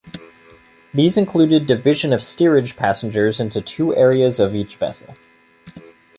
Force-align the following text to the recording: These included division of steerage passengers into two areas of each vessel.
These 0.95 1.15
included 1.15 1.67
division 1.67 2.11
of 2.11 2.23
steerage 2.23 2.75
passengers 2.75 3.39
into 3.39 3.61
two 3.61 3.95
areas 3.95 4.39
of 4.39 4.55
each 4.55 4.77
vessel. 4.77 5.15